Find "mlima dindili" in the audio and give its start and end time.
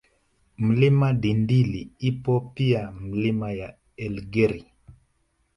0.57-1.91